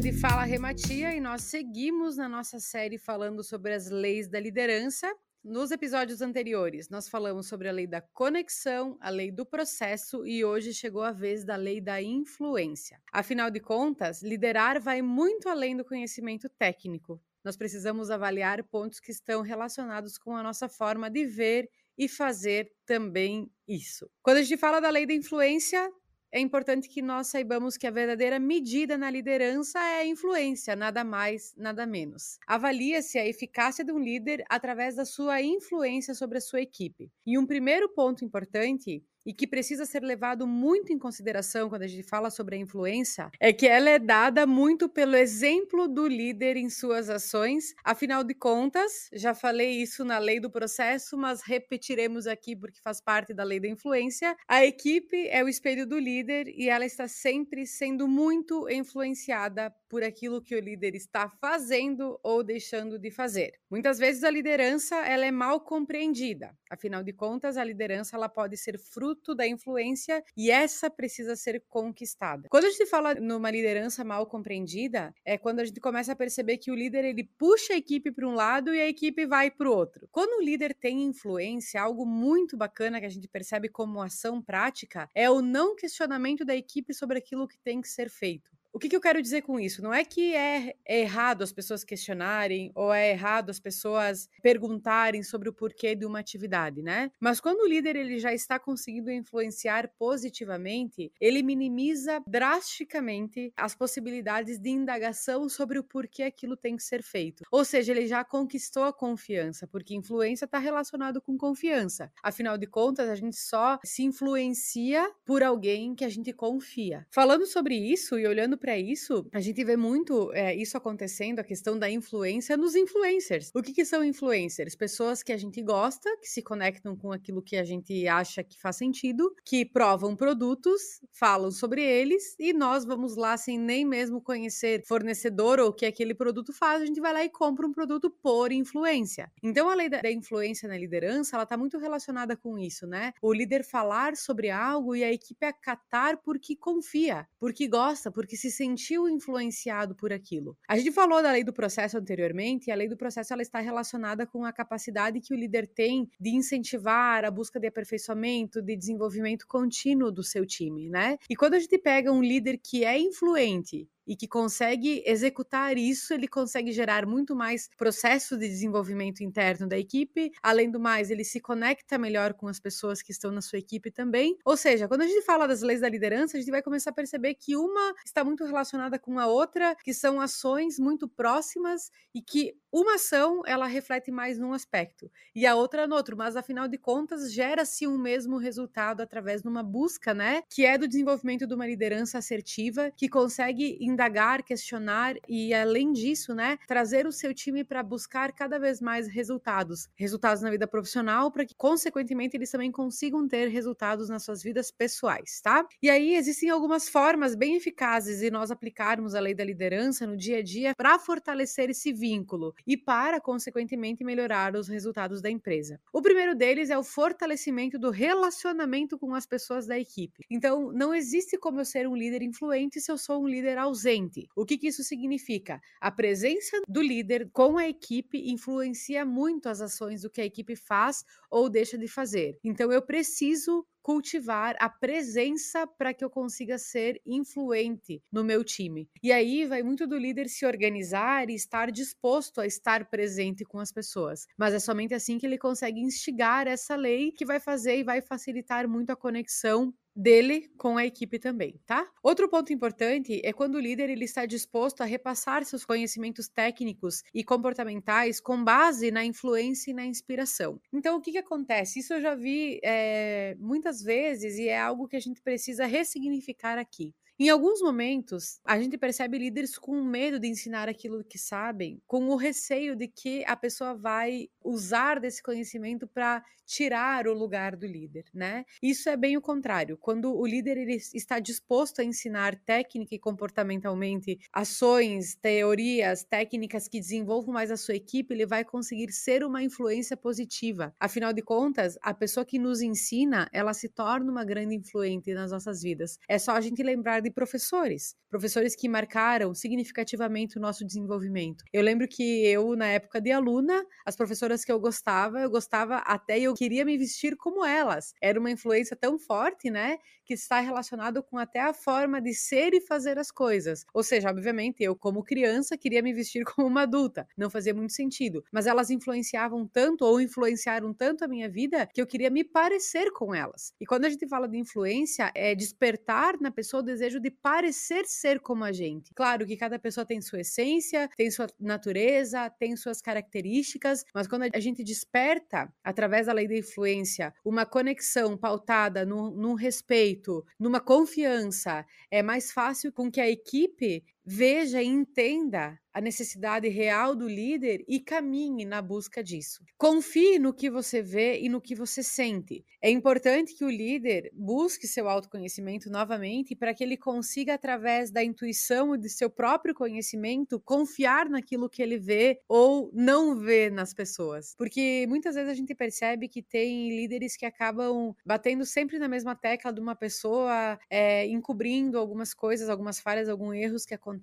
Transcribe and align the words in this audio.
dia 0.00 0.12
de 0.12 0.20
Fala 0.20 0.44
Rematia 0.44 1.12
e 1.12 1.18
nós 1.18 1.42
seguimos 1.42 2.16
na 2.16 2.28
nossa 2.28 2.60
série 2.60 2.98
falando 2.98 3.42
sobre 3.42 3.74
as 3.74 3.90
leis 3.90 4.28
da 4.28 4.38
liderança. 4.38 5.12
Nos 5.42 5.72
episódios 5.72 6.22
anteriores, 6.22 6.88
nós 6.88 7.08
falamos 7.08 7.48
sobre 7.48 7.68
a 7.68 7.72
lei 7.72 7.84
da 7.84 8.00
conexão, 8.00 8.96
a 9.00 9.10
lei 9.10 9.32
do 9.32 9.44
processo 9.44 10.24
e 10.24 10.44
hoje 10.44 10.72
chegou 10.72 11.02
a 11.02 11.10
vez 11.10 11.44
da 11.44 11.56
lei 11.56 11.80
da 11.80 12.00
influência. 12.00 13.00
Afinal 13.12 13.50
de 13.50 13.58
contas, 13.58 14.22
liderar 14.22 14.80
vai 14.80 15.02
muito 15.02 15.48
além 15.48 15.76
do 15.76 15.84
conhecimento 15.84 16.48
técnico. 16.48 17.20
Nós 17.44 17.56
precisamos 17.56 18.08
avaliar 18.08 18.62
pontos 18.62 19.00
que 19.00 19.10
estão 19.10 19.42
relacionados 19.42 20.16
com 20.16 20.36
a 20.36 20.44
nossa 20.44 20.68
forma 20.68 21.10
de 21.10 21.26
ver 21.26 21.68
e 21.96 22.08
fazer 22.08 22.70
também 22.86 23.50
isso. 23.66 24.08
Quando 24.22 24.36
a 24.36 24.42
gente 24.42 24.60
fala 24.60 24.78
da 24.78 24.90
lei 24.90 25.06
da 25.06 25.14
influência, 25.14 25.90
é 26.30 26.40
importante 26.40 26.88
que 26.88 27.00
nós 27.00 27.28
saibamos 27.28 27.76
que 27.76 27.86
a 27.86 27.90
verdadeira 27.90 28.38
medida 28.38 28.98
na 28.98 29.10
liderança 29.10 29.78
é 29.78 30.00
a 30.00 30.06
influência, 30.06 30.76
nada 30.76 31.02
mais, 31.02 31.54
nada 31.56 31.86
menos. 31.86 32.38
Avalia-se 32.46 33.18
a 33.18 33.26
eficácia 33.26 33.84
de 33.84 33.92
um 33.92 33.98
líder 33.98 34.44
através 34.48 34.96
da 34.96 35.04
sua 35.04 35.40
influência 35.40 36.14
sobre 36.14 36.38
a 36.38 36.40
sua 36.40 36.60
equipe. 36.60 37.10
E 37.26 37.38
um 37.38 37.46
primeiro 37.46 37.88
ponto 37.88 38.24
importante 38.24 39.02
e 39.28 39.34
que 39.34 39.46
precisa 39.46 39.84
ser 39.84 40.02
levado 40.02 40.46
muito 40.46 40.90
em 40.90 40.98
consideração 40.98 41.68
quando 41.68 41.82
a 41.82 41.86
gente 41.86 42.02
fala 42.02 42.30
sobre 42.30 42.56
a 42.56 42.58
influência, 42.58 43.30
é 43.38 43.52
que 43.52 43.66
ela 43.66 43.90
é 43.90 43.98
dada 43.98 44.46
muito 44.46 44.88
pelo 44.88 45.14
exemplo 45.14 45.86
do 45.86 46.08
líder 46.08 46.56
em 46.56 46.70
suas 46.70 47.10
ações. 47.10 47.74
Afinal 47.84 48.24
de 48.24 48.32
contas, 48.32 49.10
já 49.12 49.34
falei 49.34 49.82
isso 49.82 50.02
na 50.02 50.16
lei 50.16 50.40
do 50.40 50.50
processo, 50.50 51.14
mas 51.18 51.42
repetiremos 51.42 52.26
aqui 52.26 52.56
porque 52.56 52.80
faz 52.80 53.02
parte 53.02 53.34
da 53.34 53.44
lei 53.44 53.60
da 53.60 53.68
influência. 53.68 54.34
A 54.48 54.64
equipe 54.64 55.28
é 55.28 55.44
o 55.44 55.48
espelho 55.48 55.86
do 55.86 55.98
líder 55.98 56.48
e 56.48 56.70
ela 56.70 56.86
está 56.86 57.06
sempre 57.06 57.66
sendo 57.66 58.08
muito 58.08 58.66
influenciada 58.70 59.70
por 59.88 60.02
aquilo 60.02 60.42
que 60.42 60.54
o 60.54 60.60
líder 60.60 60.94
está 60.94 61.28
fazendo 61.28 62.18
ou 62.22 62.42
deixando 62.42 62.98
de 62.98 63.10
fazer. 63.10 63.54
Muitas 63.70 63.98
vezes 63.98 64.22
a 64.24 64.30
liderança 64.30 64.96
ela 64.96 65.24
é 65.24 65.30
mal 65.30 65.60
compreendida. 65.60 66.56
Afinal 66.70 67.02
de 67.02 67.12
contas, 67.12 67.56
a 67.56 67.64
liderança 67.64 68.16
ela 68.16 68.28
pode 68.28 68.56
ser 68.56 68.78
fruto 68.78 69.34
da 69.34 69.46
influência 69.46 70.22
e 70.36 70.50
essa 70.50 70.90
precisa 70.90 71.34
ser 71.36 71.62
conquistada. 71.68 72.48
Quando 72.50 72.64
a 72.64 72.70
gente 72.70 72.86
fala 72.86 73.14
numa 73.14 73.50
liderança 73.50 74.04
mal 74.04 74.26
compreendida, 74.26 75.14
é 75.24 75.38
quando 75.38 75.60
a 75.60 75.64
gente 75.64 75.80
começa 75.80 76.12
a 76.12 76.16
perceber 76.16 76.58
que 76.58 76.70
o 76.70 76.74
líder 76.74 77.04
ele 77.04 77.24
puxa 77.38 77.72
a 77.72 77.76
equipe 77.76 78.12
para 78.12 78.26
um 78.26 78.34
lado 78.34 78.74
e 78.74 78.80
a 78.80 78.88
equipe 78.88 79.26
vai 79.26 79.50
para 79.50 79.68
o 79.68 79.74
outro. 79.74 80.08
Quando 80.10 80.38
o 80.38 80.44
líder 80.44 80.74
tem 80.74 81.04
influência, 81.04 81.80
algo 81.80 82.04
muito 82.04 82.56
bacana 82.56 83.00
que 83.00 83.06
a 83.06 83.10
gente 83.10 83.28
percebe 83.28 83.68
como 83.68 84.02
ação 84.02 84.42
prática 84.42 85.08
é 85.14 85.30
o 85.30 85.40
não 85.40 85.74
questionamento 85.74 86.44
da 86.44 86.54
equipe 86.54 86.92
sobre 86.92 87.18
aquilo 87.18 87.48
que 87.48 87.58
tem 87.58 87.80
que 87.80 87.88
ser 87.88 88.10
feito. 88.10 88.57
O 88.72 88.78
que, 88.78 88.88
que, 88.88 88.96
eu 88.96 89.00
quero 89.00 89.22
dizer 89.22 89.42
com 89.42 89.58
isso? 89.58 89.82
Não 89.82 89.92
é 89.92 90.04
que 90.04 90.34
é, 90.34 90.74
é, 90.84 91.00
errado 91.00 91.42
as 91.42 91.52
pessoas 91.52 91.82
questionarem 91.82 92.70
ou 92.74 92.92
é 92.92 93.10
errado 93.10 93.50
as 93.50 93.58
pessoas 93.58 94.28
perguntarem 94.42 95.22
sobre 95.22 95.48
o 95.48 95.52
porquê 95.52 95.94
de 95.94 96.04
uma 96.04 96.18
atividade, 96.18 96.82
né? 96.82 97.10
Mas 97.18 97.40
quando 97.40 97.60
o 97.60 97.66
líder 97.66 97.96
ele 97.96 98.18
já 98.18 98.32
está 98.32 98.58
conseguindo 98.58 99.10
influenciar 99.10 99.90
positivamente, 99.98 101.10
ele 101.18 101.42
minimiza 101.42 102.22
drasticamente 102.26 103.52
as 103.56 103.74
possibilidades 103.74 104.58
de 104.58 104.68
indagação 104.68 105.48
sobre 105.48 105.78
o 105.78 105.84
porquê 105.84 106.24
aquilo 106.24 106.56
tem 106.56 106.76
que 106.76 106.82
ser 106.82 107.02
feito. 107.02 107.44
Ou 107.50 107.64
seja, 107.64 107.92
ele 107.92 108.06
já 108.06 108.22
conquistou 108.22 108.84
a 108.84 108.92
confiança, 108.92 109.66
porque 109.66 109.94
influência 109.94 110.44
está 110.44 110.58
relacionado 110.58 111.22
com 111.22 111.38
confiança. 111.38 112.12
Afinal 112.22 112.58
de 112.58 112.66
contas, 112.66 113.08
a 113.08 113.14
gente 113.14 113.36
só 113.36 113.78
se 113.82 114.02
influencia 114.02 115.10
por 115.24 115.42
alguém 115.42 115.94
que 115.94 116.04
a 116.04 116.08
gente 116.08 116.32
confia. 116.32 117.06
Falando 117.10 117.46
sobre 117.46 117.74
isso 117.74 118.18
e 118.18 118.26
olhando 118.26 118.57
para 118.58 118.78
isso, 118.78 119.26
a 119.32 119.40
gente 119.40 119.62
vê 119.64 119.76
muito 119.76 120.32
é, 120.32 120.54
isso 120.54 120.76
acontecendo, 120.76 121.38
a 121.38 121.44
questão 121.44 121.78
da 121.78 121.90
influência 121.90 122.56
nos 122.56 122.74
influencers. 122.74 123.50
O 123.54 123.62
que, 123.62 123.72
que 123.72 123.84
são 123.84 124.04
influencers? 124.04 124.74
Pessoas 124.74 125.22
que 125.22 125.32
a 125.32 125.36
gente 125.36 125.62
gosta, 125.62 126.14
que 126.20 126.28
se 126.28 126.42
conectam 126.42 126.96
com 126.96 127.12
aquilo 127.12 127.42
que 127.42 127.56
a 127.56 127.64
gente 127.64 128.06
acha 128.06 128.42
que 128.42 128.60
faz 128.60 128.76
sentido, 128.76 129.34
que 129.44 129.64
provam 129.64 130.16
produtos, 130.16 131.00
falam 131.12 131.50
sobre 131.50 131.82
eles 131.82 132.34
e 132.38 132.52
nós 132.52 132.84
vamos 132.84 133.16
lá 133.16 133.36
sem 133.36 133.58
nem 133.58 133.84
mesmo 133.84 134.20
conhecer 134.20 134.82
fornecedor 134.86 135.60
ou 135.60 135.68
o 135.68 135.72
que 135.72 135.86
aquele 135.86 136.14
produto 136.14 136.52
faz, 136.52 136.82
a 136.82 136.86
gente 136.86 137.00
vai 137.00 137.12
lá 137.12 137.24
e 137.24 137.28
compra 137.28 137.66
um 137.66 137.72
produto 137.72 138.10
por 138.10 138.52
influência. 138.52 139.30
Então 139.42 139.68
a 139.68 139.74
lei 139.74 139.88
da, 139.88 140.00
da 140.00 140.10
influência 140.10 140.68
na 140.68 140.76
liderança, 140.76 141.36
ela 141.36 141.44
está 141.44 141.56
muito 141.56 141.78
relacionada 141.78 142.36
com 142.36 142.58
isso, 142.58 142.86
né? 142.86 143.12
O 143.22 143.32
líder 143.32 143.64
falar 143.64 144.16
sobre 144.16 144.50
algo 144.50 144.96
e 144.96 145.04
a 145.04 145.12
equipe 145.12 145.46
acatar 145.46 146.18
porque 146.22 146.56
confia, 146.56 147.26
porque 147.38 147.68
gosta, 147.68 148.10
porque 148.10 148.36
se 148.36 148.47
se 148.50 148.56
sentiu 148.56 149.08
influenciado 149.08 149.94
por 149.94 150.12
aquilo. 150.12 150.56
A 150.68 150.76
gente 150.76 150.92
falou 150.92 151.22
da 151.22 151.32
lei 151.32 151.44
do 151.44 151.52
processo 151.52 151.98
anteriormente, 151.98 152.68
e 152.68 152.70
a 152.70 152.74
lei 152.74 152.88
do 152.88 152.96
processo 152.96 153.32
ela 153.32 153.42
está 153.42 153.60
relacionada 153.60 154.26
com 154.26 154.44
a 154.44 154.52
capacidade 154.52 155.20
que 155.20 155.34
o 155.34 155.36
líder 155.36 155.66
tem 155.66 156.08
de 156.18 156.30
incentivar 156.30 157.24
a 157.24 157.30
busca 157.30 157.60
de 157.60 157.66
aperfeiçoamento, 157.66 158.62
de 158.62 158.76
desenvolvimento 158.76 159.46
contínuo 159.46 160.10
do 160.10 160.22
seu 160.22 160.46
time, 160.46 160.88
né? 160.88 161.18
E 161.28 161.36
quando 161.36 161.54
a 161.54 161.58
gente 161.58 161.78
pega 161.78 162.12
um 162.12 162.22
líder 162.22 162.58
que 162.58 162.84
é 162.84 162.98
influente 162.98 163.88
e 164.08 164.16
que 164.16 164.26
consegue 164.26 165.02
executar 165.06 165.76
isso, 165.76 166.14
ele 166.14 166.26
consegue 166.26 166.72
gerar 166.72 167.06
muito 167.06 167.36
mais 167.36 167.68
processo 167.76 168.38
de 168.38 168.48
desenvolvimento 168.48 169.22
interno 169.22 169.68
da 169.68 169.78
equipe. 169.78 170.32
Além 170.42 170.70
do 170.70 170.80
mais, 170.80 171.10
ele 171.10 171.24
se 171.24 171.38
conecta 171.40 171.98
melhor 171.98 172.32
com 172.32 172.48
as 172.48 172.58
pessoas 172.58 173.02
que 173.02 173.12
estão 173.12 173.30
na 173.30 173.42
sua 173.42 173.58
equipe 173.58 173.90
também. 173.90 174.36
Ou 174.44 174.56
seja, 174.56 174.88
quando 174.88 175.02
a 175.02 175.06
gente 175.06 175.22
fala 175.24 175.46
das 175.46 175.60
leis 175.60 175.82
da 175.82 175.88
liderança, 175.88 176.38
a 176.38 176.40
gente 176.40 176.50
vai 176.50 176.62
começar 176.62 176.90
a 176.90 176.94
perceber 176.94 177.34
que 177.34 177.54
uma 177.54 177.94
está 178.04 178.24
muito 178.24 178.44
relacionada 178.44 178.98
com 178.98 179.18
a 179.18 179.26
outra, 179.26 179.76
que 179.84 179.92
são 179.92 180.20
ações 180.20 180.78
muito 180.78 181.06
próximas 181.06 181.90
e 182.14 182.22
que 182.22 182.54
uma 182.72 182.94
ação 182.96 183.42
ela 183.46 183.66
reflete 183.66 184.10
mais 184.10 184.38
num 184.38 184.52
aspecto 184.52 185.10
e 185.34 185.46
a 185.46 185.54
outra 185.54 185.86
no 185.86 185.94
outro, 185.94 186.16
mas 186.16 186.36
afinal 186.36 186.68
de 186.68 186.78
contas 186.78 187.32
gera-se 187.32 187.86
um 187.86 187.98
mesmo 187.98 188.36
resultado 188.38 189.00
através 189.00 189.42
de 189.42 189.48
uma 189.48 189.62
busca, 189.62 190.12
né, 190.12 190.42
que 190.50 190.64
é 190.66 190.76
do 190.76 190.86
desenvolvimento 190.88 191.46
de 191.46 191.54
uma 191.54 191.66
liderança 191.66 192.18
assertiva 192.18 192.90
que 192.96 193.08
consegue 193.08 193.78
indagar, 193.80 194.42
questionar 194.42 195.14
e 195.28 195.54
além 195.54 195.92
disso, 195.92 196.34
né, 196.34 196.58
trazer 196.66 197.06
o 197.06 197.12
seu 197.12 197.32
time 197.34 197.64
para 197.64 197.82
buscar 197.82 198.32
cada 198.32 198.58
vez 198.58 198.80
mais 198.80 199.08
resultados, 199.08 199.88
resultados 199.96 200.42
na 200.42 200.50
vida 200.50 200.66
profissional 200.66 201.30
para 201.30 201.44
que 201.46 201.54
consequentemente 201.54 202.36
eles 202.36 202.50
também 202.50 202.70
consigam 202.70 203.26
ter 203.26 203.48
resultados 203.48 204.08
nas 204.08 204.24
suas 204.24 204.42
vidas 204.42 204.70
pessoais, 204.70 205.40
tá? 205.42 205.66
E 205.82 205.88
aí 205.90 206.14
existem 206.14 206.50
algumas 206.50 206.88
formas 206.88 207.34
bem 207.34 207.56
eficazes 207.56 208.20
de 208.20 208.30
nós 208.30 208.50
aplicarmos 208.50 209.14
a 209.14 209.20
lei 209.20 209.34
da 209.34 209.44
liderança 209.44 210.06
no 210.06 210.16
dia 210.16 210.38
a 210.38 210.42
dia 210.42 210.72
para 210.76 210.98
fortalecer 210.98 211.70
esse 211.70 211.92
vínculo 211.92 212.54
e 212.66 212.76
para, 212.76 213.20
consequentemente, 213.20 214.04
melhorar 214.04 214.54
os 214.54 214.68
resultados 214.68 215.20
da 215.20 215.30
empresa. 215.30 215.80
O 215.92 216.02
primeiro 216.02 216.34
deles 216.34 216.70
é 216.70 216.78
o 216.78 216.82
fortalecimento 216.82 217.78
do 217.78 217.90
relacionamento 217.90 218.98
com 218.98 219.14
as 219.14 219.26
pessoas 219.26 219.66
da 219.66 219.78
equipe. 219.78 220.24
Então, 220.30 220.72
não 220.72 220.94
existe 220.94 221.38
como 221.38 221.60
eu 221.60 221.64
ser 221.64 221.88
um 221.88 221.96
líder 221.96 222.22
influente 222.22 222.80
se 222.80 222.90
eu 222.90 222.98
sou 222.98 223.22
um 223.22 223.28
líder 223.28 223.58
ausente. 223.58 224.28
O 224.36 224.44
que, 224.44 224.58
que 224.58 224.68
isso 224.68 224.82
significa? 224.82 225.60
A 225.80 225.90
presença 225.90 226.60
do 226.68 226.82
líder 226.82 227.30
com 227.32 227.58
a 227.58 227.68
equipe 227.68 228.30
influencia 228.30 229.04
muito 229.04 229.48
as 229.48 229.60
ações 229.60 230.02
do 230.02 230.10
que 230.10 230.20
a 230.20 230.26
equipe 230.26 230.54
faz 230.56 231.04
ou 231.30 231.48
deixa 231.48 231.76
de 231.76 231.88
fazer. 231.88 232.38
Então, 232.42 232.72
eu 232.72 232.82
preciso 232.82 233.66
cultivar 233.88 234.54
a 234.60 234.68
presença 234.68 235.66
para 235.66 235.94
que 235.94 236.04
eu 236.04 236.10
consiga 236.10 236.58
ser 236.58 237.00
influente 237.06 238.02
no 238.12 238.22
meu 238.22 238.44
time. 238.44 238.86
E 239.02 239.10
aí 239.10 239.46
vai 239.46 239.62
muito 239.62 239.86
do 239.86 239.96
líder 239.96 240.28
se 240.28 240.44
organizar 240.44 241.30
e 241.30 241.34
estar 241.34 241.72
disposto 241.72 242.38
a 242.38 242.46
estar 242.46 242.90
presente 242.90 243.46
com 243.46 243.58
as 243.58 243.72
pessoas. 243.72 244.26
Mas 244.36 244.52
é 244.52 244.58
somente 244.58 244.92
assim 244.92 245.16
que 245.16 245.24
ele 245.24 245.38
consegue 245.38 245.80
instigar 245.80 246.46
essa 246.46 246.76
lei 246.76 247.12
que 247.12 247.24
vai 247.24 247.40
fazer 247.40 247.78
e 247.78 247.82
vai 247.82 248.02
facilitar 248.02 248.68
muito 248.68 248.90
a 248.90 248.96
conexão 248.96 249.72
dele 249.98 250.48
com 250.56 250.78
a 250.78 250.86
equipe 250.86 251.18
também, 251.18 251.60
tá? 251.66 251.84
Outro 252.00 252.28
ponto 252.28 252.52
importante 252.52 253.20
é 253.24 253.32
quando 253.32 253.56
o 253.56 253.60
líder 253.60 253.90
ele 253.90 254.04
está 254.04 254.24
disposto 254.26 254.80
a 254.80 254.84
repassar 254.84 255.44
seus 255.44 255.64
conhecimentos 255.64 256.28
técnicos 256.28 257.02
e 257.12 257.24
comportamentais 257.24 258.20
com 258.20 258.44
base 258.44 258.92
na 258.92 259.04
influência 259.04 259.72
e 259.72 259.74
na 259.74 259.84
inspiração. 259.84 260.60
Então, 260.72 260.96
o 260.96 261.00
que, 261.00 261.10
que 261.10 261.18
acontece? 261.18 261.80
Isso 261.80 261.94
eu 261.94 262.00
já 262.00 262.14
vi 262.14 262.60
é, 262.62 263.34
muitas 263.40 263.82
vezes 263.82 264.38
e 264.38 264.48
é 264.48 264.60
algo 264.60 264.86
que 264.86 264.96
a 264.96 265.00
gente 265.00 265.20
precisa 265.20 265.66
ressignificar 265.66 266.58
aqui. 266.58 266.94
Em 267.20 267.28
alguns 267.30 267.60
momentos, 267.60 268.38
a 268.44 268.60
gente 268.60 268.78
percebe 268.78 269.18
líderes 269.18 269.58
com 269.58 269.82
medo 269.82 270.20
de 270.20 270.28
ensinar 270.28 270.68
aquilo 270.68 271.02
que 271.02 271.18
sabem, 271.18 271.82
com 271.84 272.06
o 272.10 272.16
receio 272.16 272.76
de 272.76 272.86
que 272.86 273.24
a 273.26 273.34
pessoa 273.34 273.74
vai 273.74 274.28
usar 274.44 275.00
desse 275.00 275.20
conhecimento 275.20 275.86
para 275.88 276.22
tirar 276.46 277.06
o 277.06 277.12
lugar 277.12 277.54
do 277.54 277.66
líder, 277.66 278.04
né? 278.14 278.44
Isso 278.62 278.88
é 278.88 278.96
bem 278.96 279.16
o 279.16 279.20
contrário. 279.20 279.76
Quando 279.76 280.16
o 280.16 280.24
líder 280.24 280.56
ele 280.56 280.76
está 280.94 281.18
disposto 281.18 281.80
a 281.80 281.84
ensinar 281.84 282.34
técnica 282.36 282.94
e 282.94 282.98
comportamentalmente 282.98 284.18
ações, 284.32 285.14
teorias, 285.16 286.04
técnicas 286.04 286.66
que 286.66 286.80
desenvolvam 286.80 287.34
mais 287.34 287.50
a 287.50 287.56
sua 287.56 287.74
equipe, 287.74 288.14
ele 288.14 288.24
vai 288.24 288.44
conseguir 288.44 288.90
ser 288.92 289.22
uma 289.22 289.42
influência 289.42 289.96
positiva. 289.96 290.74
Afinal 290.80 291.12
de 291.12 291.20
contas, 291.20 291.76
a 291.82 291.92
pessoa 291.92 292.24
que 292.24 292.38
nos 292.38 292.62
ensina, 292.62 293.28
ela 293.30 293.52
se 293.52 293.68
torna 293.68 294.10
uma 294.10 294.24
grande 294.24 294.54
influente 294.54 295.12
nas 295.12 295.30
nossas 295.30 295.60
vidas. 295.60 295.98
É 296.08 296.18
só 296.18 296.32
a 296.32 296.40
gente 296.40 296.62
lembrar 296.62 297.00
de 297.00 297.07
de 297.08 297.14
professores, 297.14 297.96
professores 298.10 298.54
que 298.54 298.68
marcaram 298.68 299.34
significativamente 299.34 300.36
o 300.38 300.40
nosso 300.40 300.64
desenvolvimento. 300.64 301.44
Eu 301.52 301.62
lembro 301.62 301.88
que 301.88 302.26
eu, 302.26 302.54
na 302.54 302.66
época 302.66 303.00
de 303.00 303.10
aluna, 303.10 303.64
as 303.84 303.96
professoras 303.96 304.44
que 304.44 304.52
eu 304.52 304.60
gostava, 304.60 305.20
eu 305.20 305.30
gostava 305.30 305.78
até 305.78 306.18
eu 306.20 306.34
queria 306.34 306.64
me 306.64 306.76
vestir 306.76 307.16
como 307.16 307.44
elas. 307.44 307.92
Era 308.00 308.20
uma 308.20 308.30
influência 308.30 308.76
tão 308.76 308.98
forte, 308.98 309.50
né, 309.50 309.78
que 310.04 310.14
está 310.14 310.40
relacionado 310.40 311.02
com 311.02 311.18
até 311.18 311.40
a 311.40 311.52
forma 311.52 312.00
de 312.00 312.14
ser 312.14 312.54
e 312.54 312.60
fazer 312.60 312.98
as 312.98 313.10
coisas. 313.10 313.64
Ou 313.74 313.82
seja, 313.82 314.10
obviamente, 314.10 314.62
eu 314.62 314.74
como 314.74 315.02
criança 315.02 315.56
queria 315.56 315.82
me 315.82 315.92
vestir 315.92 316.24
como 316.24 316.46
uma 316.46 316.62
adulta, 316.62 317.06
não 317.16 317.30
fazia 317.30 317.54
muito 317.54 317.72
sentido, 317.72 318.24
mas 318.32 318.46
elas 318.46 318.70
influenciavam 318.70 319.46
tanto 319.46 319.84
ou 319.84 320.00
influenciaram 320.00 320.72
tanto 320.72 321.04
a 321.04 321.08
minha 321.08 321.28
vida 321.28 321.68
que 321.72 321.80
eu 321.80 321.86
queria 321.86 322.10
me 322.10 322.24
parecer 322.24 322.90
com 322.92 323.14
elas. 323.14 323.52
E 323.60 323.66
quando 323.66 323.84
a 323.84 323.90
gente 323.90 324.06
fala 324.08 324.28
de 324.28 324.38
influência, 324.38 325.10
é 325.14 325.34
despertar 325.34 326.18
na 326.20 326.30
pessoa 326.30 326.62
o 326.62 326.64
desejo 326.64 326.97
de 326.98 327.10
parecer 327.10 327.86
ser 327.86 328.20
como 328.20 328.44
a 328.44 328.52
gente. 328.52 328.92
Claro 328.94 329.26
que 329.26 329.36
cada 329.36 329.58
pessoa 329.58 329.86
tem 329.86 330.00
sua 330.00 330.20
essência, 330.20 330.88
tem 330.96 331.10
sua 331.10 331.26
natureza, 331.38 332.30
tem 332.30 332.56
suas 332.56 332.80
características, 332.80 333.84
mas 333.94 334.06
quando 334.06 334.24
a 334.32 334.40
gente 334.40 334.62
desperta, 334.64 335.52
através 335.62 336.06
da 336.06 336.12
lei 336.12 336.28
da 336.28 336.36
influência, 336.36 337.14
uma 337.24 337.46
conexão 337.46 338.16
pautada 338.16 338.84
no, 338.84 339.10
num 339.10 339.34
respeito, 339.34 340.24
numa 340.38 340.60
confiança, 340.60 341.64
é 341.90 342.02
mais 342.02 342.32
fácil 342.32 342.72
com 342.72 342.90
que 342.90 343.00
a 343.00 343.08
equipe 343.08 343.84
veja 344.10 344.62
e 344.62 344.66
entenda 344.66 345.60
a 345.78 345.80
necessidade 345.80 346.48
real 346.48 346.96
do 346.96 347.06
líder 347.06 347.64
e 347.68 347.78
caminhe 347.78 348.44
na 348.44 348.60
busca 348.60 349.04
disso. 349.04 349.44
Confie 349.56 350.18
no 350.18 350.34
que 350.34 350.50
você 350.50 350.82
vê 350.82 351.20
e 351.20 351.28
no 351.28 351.40
que 351.40 351.54
você 351.54 351.84
sente. 351.84 352.44
É 352.60 352.68
importante 352.68 353.36
que 353.36 353.44
o 353.44 353.50
líder 353.50 354.10
busque 354.12 354.66
seu 354.66 354.88
autoconhecimento 354.88 355.70
novamente 355.70 356.34
para 356.34 356.52
que 356.52 356.64
ele 356.64 356.76
consiga, 356.76 357.34
através 357.34 357.92
da 357.92 358.02
intuição 358.02 358.74
e 358.74 358.78
de 358.78 358.88
seu 358.88 359.08
próprio 359.08 359.54
conhecimento, 359.54 360.40
confiar 360.40 361.08
naquilo 361.08 361.48
que 361.48 361.62
ele 361.62 361.78
vê 361.78 362.20
ou 362.26 362.72
não 362.74 363.16
vê 363.16 363.50
nas 363.50 363.72
pessoas. 363.72 364.34
Porque 364.36 364.84
muitas 364.88 365.14
vezes 365.14 365.30
a 365.30 365.34
gente 365.34 365.54
percebe 365.54 366.08
que 366.08 366.22
tem 366.22 366.70
líderes 366.70 367.16
que 367.16 367.26
acabam 367.26 367.94
batendo 368.04 368.44
sempre 368.44 368.80
na 368.80 368.88
mesma 368.88 369.14
tecla 369.14 369.52
de 369.52 369.60
uma 369.60 369.76
pessoa, 369.76 370.58
é, 370.68 371.06
encobrindo 371.06 371.78
algumas 371.78 372.12
coisas, 372.12 372.48
algumas 372.48 372.80
falhas, 372.80 373.08
alguns 373.08 373.36
erros 373.36 373.64
que 373.64 373.74
acontecem. 373.74 373.97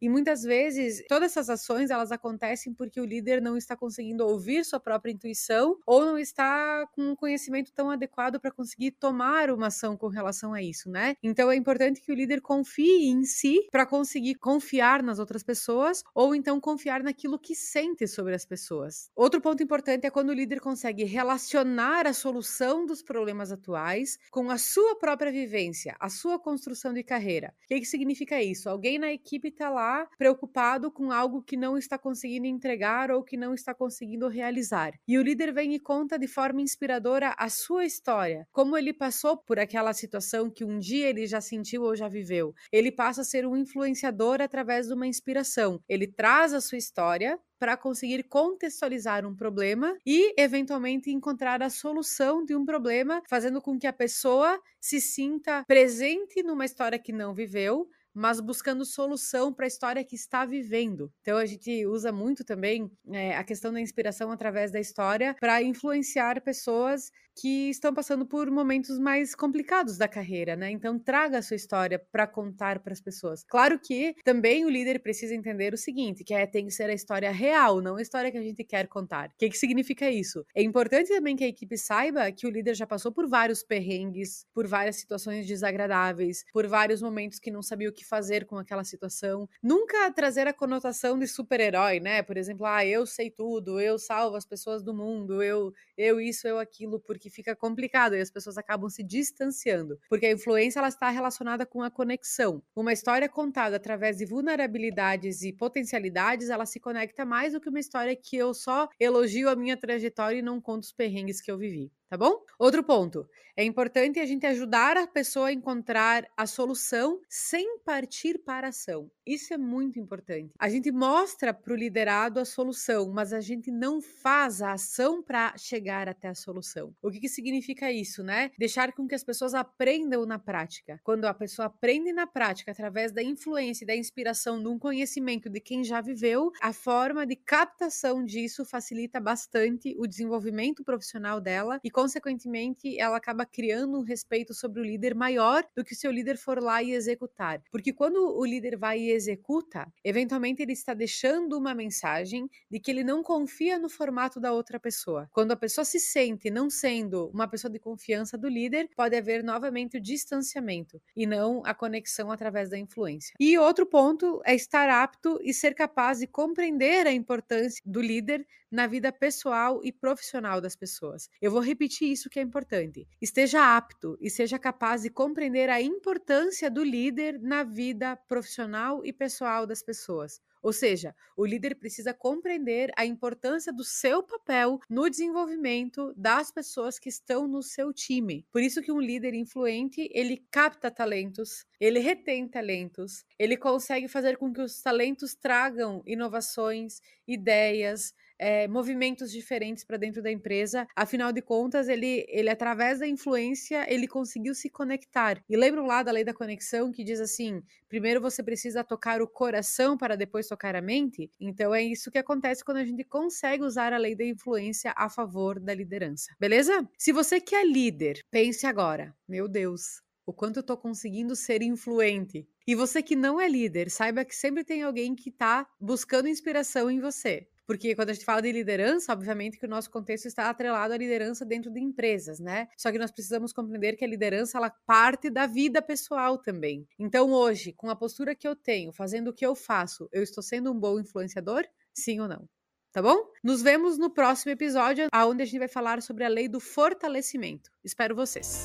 E 0.00 0.08
muitas 0.08 0.42
vezes 0.42 1.04
todas 1.08 1.32
essas 1.32 1.48
ações 1.50 1.90
elas 1.90 2.12
acontecem 2.12 2.72
porque 2.72 3.00
o 3.00 3.04
líder 3.04 3.40
não 3.40 3.56
está 3.56 3.76
conseguindo 3.76 4.26
ouvir 4.26 4.64
sua 4.64 4.80
própria 4.80 5.12
intuição 5.12 5.76
ou 5.86 6.04
não 6.04 6.18
está 6.18 6.86
com 6.92 7.10
um 7.10 7.16
conhecimento 7.16 7.72
tão 7.72 7.90
adequado 7.90 8.40
para 8.40 8.50
conseguir 8.50 8.92
tomar 8.92 9.50
uma 9.50 9.68
ação 9.68 9.96
com 9.96 10.08
relação 10.08 10.52
a 10.52 10.62
isso, 10.62 10.90
né? 10.90 11.14
Então 11.22 11.50
é 11.50 11.56
importante 11.56 12.00
que 12.00 12.12
o 12.12 12.14
líder 12.14 12.40
confie 12.40 13.08
em 13.08 13.24
si 13.24 13.66
para 13.70 13.86
conseguir 13.86 14.36
confiar 14.36 15.02
nas 15.02 15.18
outras 15.18 15.42
pessoas 15.42 16.02
ou 16.14 16.34
então 16.34 16.60
confiar 16.60 17.02
naquilo 17.02 17.38
que 17.38 17.54
sente 17.54 18.06
sobre 18.06 18.34
as 18.34 18.44
pessoas. 18.44 19.10
Outro 19.14 19.40
ponto 19.40 19.62
importante 19.62 20.06
é 20.06 20.10
quando 20.10 20.30
o 20.30 20.34
líder 20.34 20.60
consegue 20.60 21.04
relacionar 21.04 22.06
a 22.06 22.12
solução 22.12 22.86
dos 22.86 23.02
problemas 23.02 23.52
atuais 23.52 24.18
com 24.30 24.50
a 24.50 24.58
sua 24.58 24.96
própria 24.96 25.32
vivência, 25.32 25.96
a 25.98 26.08
sua 26.08 26.38
construção 26.38 26.92
de 26.92 27.02
carreira. 27.02 27.54
O 27.64 27.68
que, 27.68 27.80
que 27.80 27.86
significa 27.86 28.42
isso? 28.42 28.68
Alguém 28.68 28.98
na 28.98 29.07
equipe 29.12 29.48
está 29.48 29.70
lá 29.70 30.08
preocupado 30.16 30.90
com 30.90 31.10
algo 31.10 31.42
que 31.42 31.56
não 31.56 31.76
está 31.76 31.98
conseguindo 31.98 32.46
entregar 32.46 33.10
ou 33.10 33.22
que 33.22 33.36
não 33.36 33.54
está 33.54 33.74
conseguindo 33.74 34.28
realizar. 34.28 34.92
E 35.06 35.18
o 35.18 35.22
líder 35.22 35.52
vem 35.52 35.74
e 35.74 35.80
conta 35.80 36.18
de 36.18 36.26
forma 36.26 36.60
inspiradora 36.60 37.34
a 37.38 37.48
sua 37.48 37.84
história, 37.84 38.46
como 38.52 38.76
ele 38.76 38.92
passou 38.92 39.36
por 39.36 39.58
aquela 39.58 39.92
situação 39.92 40.50
que 40.50 40.64
um 40.64 40.78
dia 40.78 41.08
ele 41.08 41.26
já 41.26 41.40
sentiu 41.40 41.82
ou 41.82 41.96
já 41.96 42.08
viveu. 42.08 42.54
Ele 42.72 42.90
passa 42.90 43.22
a 43.22 43.24
ser 43.24 43.46
um 43.46 43.56
influenciador 43.56 44.40
através 44.40 44.86
de 44.86 44.94
uma 44.94 45.06
inspiração. 45.06 45.80
Ele 45.88 46.06
traz 46.06 46.52
a 46.52 46.60
sua 46.60 46.78
história, 46.78 47.38
para 47.58 47.76
conseguir 47.76 48.22
contextualizar 48.24 49.26
um 49.26 49.34
problema 49.34 49.96
e, 50.06 50.32
eventualmente, 50.38 51.10
encontrar 51.10 51.62
a 51.62 51.70
solução 51.70 52.44
de 52.44 52.54
um 52.54 52.64
problema, 52.64 53.22
fazendo 53.28 53.60
com 53.60 53.78
que 53.78 53.86
a 53.86 53.92
pessoa 53.92 54.58
se 54.80 55.00
sinta 55.00 55.64
presente 55.66 56.42
numa 56.42 56.64
história 56.64 56.98
que 56.98 57.12
não 57.12 57.34
viveu, 57.34 57.88
mas 58.18 58.40
buscando 58.40 58.84
solução 58.84 59.52
para 59.52 59.64
a 59.64 59.68
história 59.68 60.04
que 60.04 60.16
está 60.16 60.44
vivendo. 60.44 61.12
Então 61.20 61.38
a 61.38 61.46
gente 61.46 61.86
usa 61.86 62.10
muito 62.10 62.44
também 62.44 62.90
é, 63.12 63.36
a 63.36 63.44
questão 63.44 63.72
da 63.72 63.80
inspiração 63.80 64.32
através 64.32 64.72
da 64.72 64.80
história 64.80 65.36
para 65.38 65.62
influenciar 65.62 66.40
pessoas 66.40 67.12
que 67.40 67.70
estão 67.70 67.94
passando 67.94 68.26
por 68.26 68.50
momentos 68.50 68.98
mais 68.98 69.34
complicados 69.34 69.96
da 69.96 70.08
carreira, 70.08 70.56
né? 70.56 70.70
Então 70.70 70.98
traga 70.98 71.38
a 71.38 71.42
sua 71.42 71.56
história 71.56 71.98
para 72.10 72.26
contar 72.26 72.80
para 72.80 72.92
as 72.92 73.00
pessoas. 73.00 73.44
Claro 73.48 73.78
que 73.78 74.14
também 74.24 74.64
o 74.64 74.70
líder 74.70 75.00
precisa 75.00 75.34
entender 75.34 75.72
o 75.72 75.76
seguinte, 75.78 76.24
que 76.24 76.34
é 76.34 76.46
tem 76.46 76.66
que 76.66 76.72
ser 76.72 76.90
a 76.90 76.94
história 76.94 77.30
real, 77.30 77.80
não 77.80 77.96
a 77.96 78.02
história 78.02 78.30
que 78.30 78.38
a 78.38 78.42
gente 78.42 78.64
quer 78.64 78.88
contar. 78.88 79.28
O 79.28 79.38
que, 79.38 79.50
que 79.50 79.58
significa 79.58 80.10
isso? 80.10 80.44
É 80.54 80.62
importante 80.62 81.08
também 81.08 81.36
que 81.36 81.44
a 81.44 81.48
equipe 81.48 81.76
saiba 81.78 82.30
que 82.32 82.46
o 82.46 82.50
líder 82.50 82.74
já 82.74 82.86
passou 82.86 83.12
por 83.12 83.28
vários 83.28 83.62
perrengues, 83.62 84.46
por 84.52 84.66
várias 84.66 84.96
situações 84.96 85.46
desagradáveis, 85.46 86.44
por 86.52 86.66
vários 86.66 87.00
momentos 87.02 87.38
que 87.38 87.50
não 87.50 87.62
sabia 87.62 87.88
o 87.88 87.92
que 87.92 88.04
fazer 88.04 88.46
com 88.46 88.56
aquela 88.56 88.84
situação. 88.84 89.48
Nunca 89.62 90.10
trazer 90.12 90.46
a 90.46 90.52
conotação 90.52 91.18
de 91.18 91.26
super-herói, 91.26 92.00
né? 92.00 92.22
Por 92.22 92.36
exemplo, 92.36 92.66
ah, 92.66 92.84
eu 92.84 93.06
sei 93.06 93.30
tudo, 93.30 93.80
eu 93.80 93.98
salvo 93.98 94.36
as 94.36 94.46
pessoas 94.46 94.82
do 94.82 94.94
mundo, 94.94 95.42
eu 95.42 95.72
eu 95.96 96.20
isso, 96.20 96.46
eu 96.46 96.58
aquilo, 96.58 97.00
porque 97.00 97.27
que 97.28 97.34
fica 97.34 97.54
complicado 97.54 98.16
e 98.16 98.20
as 98.20 98.30
pessoas 98.30 98.56
acabam 98.56 98.88
se 98.88 99.02
distanciando, 99.02 99.98
porque 100.08 100.26
a 100.26 100.32
influência 100.32 100.78
ela 100.78 100.88
está 100.88 101.10
relacionada 101.10 101.66
com 101.66 101.82
a 101.82 101.90
conexão. 101.90 102.62
Uma 102.74 102.92
história 102.92 103.28
contada 103.28 103.76
através 103.76 104.16
de 104.16 104.24
vulnerabilidades 104.24 105.42
e 105.42 105.52
potencialidades, 105.52 106.48
ela 106.48 106.66
se 106.66 106.80
conecta 106.80 107.24
mais 107.24 107.52
do 107.52 107.60
que 107.60 107.68
uma 107.68 107.80
história 107.80 108.16
que 108.16 108.36
eu 108.36 108.54
só 108.54 108.88
elogio 108.98 109.48
a 109.48 109.56
minha 109.56 109.76
trajetória 109.76 110.38
e 110.38 110.42
não 110.42 110.60
conto 110.60 110.84
os 110.84 110.92
perrengues 110.92 111.40
que 111.40 111.50
eu 111.50 111.58
vivi 111.58 111.92
tá 112.08 112.16
bom? 112.16 112.42
Outro 112.58 112.82
ponto, 112.82 113.28
é 113.58 113.64
importante 113.64 114.20
a 114.20 114.24
gente 114.24 114.46
ajudar 114.46 114.96
a 114.96 115.04
pessoa 115.04 115.48
a 115.48 115.52
encontrar 115.52 116.24
a 116.36 116.46
solução 116.46 117.20
sem 117.28 117.80
partir 117.80 118.38
para 118.38 118.68
a 118.68 118.70
ação. 118.70 119.10
Isso 119.26 119.52
é 119.52 119.58
muito 119.58 119.98
importante. 119.98 120.54
A 120.58 120.68
gente 120.68 120.92
mostra 120.92 121.52
para 121.52 121.72
o 121.72 121.76
liderado 121.76 122.38
a 122.38 122.44
solução, 122.44 123.10
mas 123.12 123.32
a 123.32 123.40
gente 123.40 123.72
não 123.72 124.00
faz 124.00 124.62
a 124.62 124.74
ação 124.74 125.20
para 125.22 125.54
chegar 125.58 126.08
até 126.08 126.28
a 126.28 126.36
solução. 126.36 126.94
O 127.02 127.10
que, 127.10 127.18
que 127.18 127.28
significa 127.28 127.90
isso, 127.90 128.22
né? 128.22 128.52
Deixar 128.56 128.92
com 128.92 129.08
que 129.08 129.14
as 129.16 129.24
pessoas 129.24 129.52
aprendam 129.52 130.24
na 130.24 130.38
prática. 130.38 131.00
Quando 131.02 131.24
a 131.24 131.34
pessoa 131.34 131.66
aprende 131.66 132.12
na 132.12 132.28
prática, 132.28 132.70
através 132.70 133.10
da 133.10 133.24
influência 133.24 133.82
e 133.84 133.86
da 133.88 133.96
inspiração 133.96 134.62
de 134.62 134.68
um 134.68 134.78
conhecimento 134.78 135.50
de 135.50 135.60
quem 135.60 135.82
já 135.82 136.00
viveu, 136.00 136.52
a 136.62 136.72
forma 136.72 137.26
de 137.26 137.34
captação 137.34 138.24
disso 138.24 138.64
facilita 138.64 139.20
bastante 139.20 139.96
o 139.98 140.06
desenvolvimento 140.06 140.84
profissional 140.84 141.40
dela 141.40 141.80
e 141.82 141.90
consequentemente, 141.98 142.96
ela 142.96 143.16
acaba 143.16 143.44
criando 143.44 143.98
um 143.98 144.04
respeito 144.04 144.54
sobre 144.54 144.80
o 144.80 144.84
líder 144.84 145.16
maior 145.16 145.64
do 145.74 145.82
que 145.82 145.96
se 145.96 146.06
o 146.06 146.12
líder 146.12 146.38
for 146.38 146.62
lá 146.62 146.80
e 146.80 146.92
executar. 146.92 147.60
Porque 147.72 147.92
quando 147.92 148.38
o 148.38 148.44
líder 148.44 148.76
vai 148.76 149.00
e 149.00 149.10
executa, 149.10 149.92
eventualmente 150.04 150.62
ele 150.62 150.74
está 150.74 150.94
deixando 150.94 151.58
uma 151.58 151.74
mensagem 151.74 152.48
de 152.70 152.78
que 152.78 152.92
ele 152.92 153.02
não 153.02 153.20
confia 153.20 153.80
no 153.80 153.88
formato 153.88 154.38
da 154.38 154.52
outra 154.52 154.78
pessoa. 154.78 155.28
Quando 155.32 155.50
a 155.50 155.56
pessoa 155.56 155.84
se 155.84 155.98
sente 155.98 156.52
não 156.52 156.70
sendo 156.70 157.30
uma 157.34 157.48
pessoa 157.48 157.68
de 157.68 157.80
confiança 157.80 158.38
do 158.38 158.48
líder, 158.48 158.88
pode 158.94 159.16
haver 159.16 159.42
novamente 159.42 159.96
o 159.96 160.00
distanciamento 160.00 161.02
e 161.16 161.26
não 161.26 161.62
a 161.66 161.74
conexão 161.74 162.30
através 162.30 162.70
da 162.70 162.78
influência. 162.78 163.34
E 163.40 163.58
outro 163.58 163.84
ponto 163.84 164.40
é 164.46 164.54
estar 164.54 164.88
apto 164.88 165.36
e 165.42 165.52
ser 165.52 165.74
capaz 165.74 166.20
de 166.20 166.28
compreender 166.28 167.08
a 167.08 167.12
importância 167.12 167.82
do 167.84 168.00
líder 168.00 168.46
na 168.70 168.86
vida 168.86 169.10
pessoal 169.10 169.80
e 169.82 169.90
profissional 169.90 170.60
das 170.60 170.76
pessoas. 170.76 171.28
Eu 171.40 171.50
vou 171.50 171.60
repetir 171.88 172.12
isso 172.12 172.28
que 172.28 172.38
é 172.38 172.42
importante. 172.42 173.08
Esteja 173.20 173.76
apto 173.76 174.16
e 174.20 174.28
seja 174.28 174.58
capaz 174.58 175.02
de 175.02 175.10
compreender 175.10 175.70
a 175.70 175.80
importância 175.80 176.70
do 176.70 176.84
líder 176.84 177.40
na 177.40 177.64
vida 177.64 178.14
profissional 178.28 179.04
e 179.04 179.12
pessoal 179.12 179.66
das 179.66 179.82
pessoas. 179.82 180.40
Ou 180.60 180.72
seja, 180.72 181.14
o 181.36 181.46
líder 181.46 181.76
precisa 181.76 182.12
compreender 182.12 182.90
a 182.96 183.06
importância 183.06 183.72
do 183.72 183.84
seu 183.84 184.22
papel 184.22 184.80
no 184.90 185.08
desenvolvimento 185.08 186.12
das 186.16 186.50
pessoas 186.50 186.98
que 186.98 187.08
estão 187.08 187.46
no 187.46 187.62
seu 187.62 187.92
time. 187.92 188.44
Por 188.52 188.60
isso 188.60 188.82
que 188.82 188.92
um 188.92 189.00
líder 189.00 189.34
influente, 189.34 190.10
ele 190.12 190.44
capta 190.50 190.90
talentos, 190.90 191.64
ele 191.80 192.00
retém 192.00 192.48
talentos, 192.48 193.24
ele 193.38 193.56
consegue 193.56 194.08
fazer 194.08 194.36
com 194.36 194.52
que 194.52 194.60
os 194.60 194.82
talentos 194.82 195.34
tragam 195.34 196.02
inovações, 196.04 197.00
ideias, 197.26 198.12
é, 198.38 198.68
movimentos 198.68 199.30
diferentes 199.32 199.84
para 199.84 199.96
dentro 199.96 200.22
da 200.22 200.30
empresa. 200.30 200.86
Afinal 200.94 201.32
de 201.32 201.42
contas, 201.42 201.88
ele, 201.88 202.24
ele, 202.28 202.48
através 202.48 203.00
da 203.00 203.06
influência, 203.06 203.84
ele 203.92 204.06
conseguiu 204.06 204.54
se 204.54 204.70
conectar. 204.70 205.42
E 205.48 205.56
lembram 205.56 205.86
lá 205.86 206.02
da 206.02 206.12
lei 206.12 206.24
da 206.24 206.34
conexão 206.34 206.92
que 206.92 207.04
diz 207.04 207.20
assim: 207.20 207.62
primeiro 207.88 208.20
você 208.20 208.42
precisa 208.42 208.84
tocar 208.84 209.20
o 209.22 209.28
coração 209.28 209.96
para 209.96 210.16
depois 210.16 210.46
tocar 210.46 210.76
a 210.76 210.82
mente? 210.82 211.30
Então 211.40 211.74
é 211.74 211.82
isso 211.82 212.10
que 212.10 212.18
acontece 212.18 212.64
quando 212.64 212.78
a 212.78 212.84
gente 212.84 213.04
consegue 213.04 213.64
usar 213.64 213.92
a 213.92 213.98
lei 213.98 214.14
da 214.14 214.24
influência 214.24 214.92
a 214.96 215.08
favor 215.08 215.58
da 215.60 215.74
liderança. 215.74 216.34
Beleza? 216.38 216.88
Se 216.98 217.12
você 217.12 217.40
que 217.40 217.54
é 217.54 217.64
líder, 217.64 218.20
pense 218.30 218.66
agora: 218.66 219.14
meu 219.28 219.48
Deus, 219.48 220.02
O 220.26 220.32
quanto 220.32 220.58
eu 220.58 220.60
estou 220.60 220.76
conseguindo 220.76 221.34
ser 221.34 221.62
influente. 221.62 222.46
E 222.66 222.74
você 222.74 223.02
que 223.02 223.16
não 223.16 223.40
é 223.40 223.48
líder, 223.48 223.90
saiba 223.90 224.26
que 224.26 224.36
sempre 224.36 224.62
tem 224.62 224.82
alguém 224.82 225.14
que 225.14 225.30
está 225.30 225.66
buscando 225.80 226.28
inspiração 226.28 226.90
em 226.90 227.00
você. 227.00 227.48
Porque 227.68 227.94
quando 227.94 228.08
a 228.08 228.12
gente 228.14 228.24
fala 228.24 228.40
de 228.40 228.50
liderança, 228.50 229.12
obviamente 229.12 229.58
que 229.58 229.66
o 229.66 229.68
nosso 229.68 229.90
contexto 229.90 230.24
está 230.24 230.48
atrelado 230.48 230.94
à 230.94 230.96
liderança 230.96 231.44
dentro 231.44 231.70
de 231.70 231.78
empresas, 231.78 232.40
né? 232.40 232.66
Só 232.74 232.90
que 232.90 232.98
nós 232.98 233.10
precisamos 233.10 233.52
compreender 233.52 233.94
que 233.94 234.06
a 234.06 234.08
liderança 234.08 234.56
ela 234.56 234.70
parte 234.86 235.28
da 235.28 235.46
vida 235.46 235.82
pessoal 235.82 236.38
também. 236.38 236.88
Então 236.98 237.30
hoje, 237.30 237.74
com 237.74 237.90
a 237.90 237.94
postura 237.94 238.34
que 238.34 238.48
eu 238.48 238.56
tenho, 238.56 238.90
fazendo 238.90 239.28
o 239.28 239.34
que 239.34 239.44
eu 239.44 239.54
faço, 239.54 240.08
eu 240.10 240.22
estou 240.22 240.42
sendo 240.42 240.72
um 240.72 240.80
bom 240.80 240.98
influenciador? 240.98 241.62
Sim 241.92 242.20
ou 242.20 242.28
não? 242.28 242.48
Tá 242.90 243.02
bom? 243.02 243.18
Nos 243.44 243.60
vemos 243.60 243.98
no 243.98 244.08
próximo 244.08 244.50
episódio, 244.50 245.06
onde 245.14 245.42
a 245.42 245.44
gente 245.44 245.58
vai 245.58 245.68
falar 245.68 246.00
sobre 246.00 246.24
a 246.24 246.28
lei 246.28 246.48
do 246.48 246.60
fortalecimento. 246.60 247.70
Espero 247.84 248.16
vocês. 248.16 248.64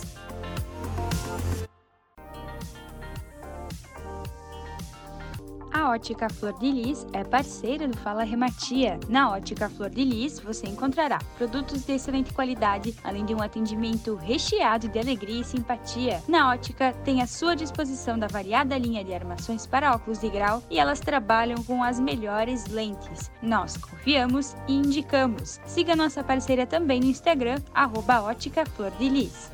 A 5.84 5.90
Ótica 5.90 6.30
Flor 6.30 6.54
de 6.54 6.72
Lis 6.72 7.06
é 7.12 7.26
parceira 7.26 7.90
do 7.90 7.98
Fala 7.98 8.24
Rematia. 8.24 8.98
Na 9.10 9.32
Ótica 9.32 9.70
Flor 9.70 9.90
de 9.90 10.02
Lis 10.02 10.40
você 10.40 10.66
encontrará 10.66 11.20
produtos 11.38 11.84
de 11.84 11.92
excelente 11.92 12.32
qualidade, 12.32 12.96
além 13.04 13.26
de 13.26 13.36
um 13.36 13.42
atendimento 13.42 14.16
recheado 14.16 14.88
de 14.88 14.98
alegria 14.98 15.42
e 15.42 15.44
simpatia. 15.44 16.24
Na 16.26 16.52
Ótica 16.52 16.94
tem 17.04 17.22
à 17.22 17.28
sua 17.28 17.54
disposição 17.54 18.18
da 18.18 18.28
variada 18.28 18.78
linha 18.78 19.04
de 19.04 19.14
armações 19.14 19.68
para 19.68 19.94
óculos 19.94 20.22
de 20.22 20.30
grau 20.30 20.64
e 20.70 20.80
elas 20.80 21.02
trabalham 21.02 21.62
com 21.64 21.84
as 21.84 22.00
melhores 22.00 22.66
lentes. 22.68 23.30
Nós 23.42 23.76
confiamos 23.76 24.56
e 24.70 24.76
indicamos. 24.76 25.60
Siga 25.66 25.98
nossa 25.98 26.24
parceira 26.24 26.66
também 26.66 27.02
no 27.02 27.08
Instagram, 27.08 27.62
arroba 27.74 28.22
Ótica 28.22 28.66
Flor 28.66 28.92
de 28.92 29.10
Lis. 29.10 29.52